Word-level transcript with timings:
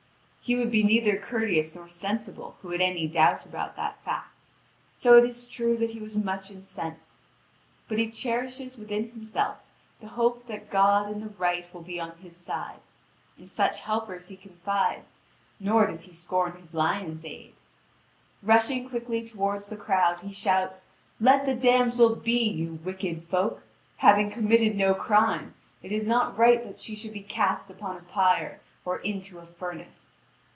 He 0.43 0.55
would 0.55 0.71
be 0.71 0.83
neither 0.83 1.17
courteous 1.17 1.75
nor 1.75 1.87
sensible 1.87 2.57
who 2.61 2.71
had 2.71 2.81
any 2.81 3.07
doubt 3.07 3.45
about 3.45 3.75
that 3.77 4.03
fact. 4.03 4.47
So 4.91 5.15
it 5.15 5.23
is 5.23 5.47
true 5.47 5.77
that 5.77 5.91
he 5.91 5.99
was 5.99 6.17
much 6.17 6.49
incensed; 6.51 7.21
but 7.87 7.99
he 7.99 8.09
cherishes 8.09 8.75
within 8.75 9.11
himself 9.11 9.59
the 10.01 10.09
hope 10.09 10.47
that 10.47 10.71
God 10.71 11.09
and 11.09 11.21
the 11.23 11.29
Right 11.35 11.73
will 11.73 11.83
be 11.83 12.01
on 12.01 12.17
his 12.17 12.35
side. 12.35 12.81
In 13.37 13.47
such 13.49 13.81
helpers 13.81 14.27
he 14.27 14.35
confides; 14.35 15.21
nor 15.59 15.85
does 15.87 16.01
he 16.03 16.11
scorn 16.11 16.53
his 16.59 16.73
lion's 16.75 17.23
aid. 17.23 17.53
Rushing 18.43 18.89
quickly 18.89 19.25
toward 19.25 19.61
the 19.63 19.77
crowd, 19.77 20.19
he 20.21 20.33
shouts: 20.33 20.83
"Let 21.21 21.45
the 21.45 21.55
damsel 21.55 22.15
be, 22.15 22.43
you 22.49 22.73
wicked 22.83 23.25
folk! 23.29 23.63
Having 23.97 24.31
committed 24.31 24.75
no 24.75 24.95
crime, 24.95 25.53
it 25.81 25.93
is 25.93 26.05
not 26.07 26.35
right 26.37 26.61
that 26.65 26.79
she 26.79 26.93
should 26.95 27.13
be 27.13 27.21
cast 27.23 27.69
upon 27.69 27.95
a 27.95 28.01
pyre 28.01 28.59
or 28.83 28.97
into 28.99 29.37
a 29.39 29.45
furnace." 29.45 30.07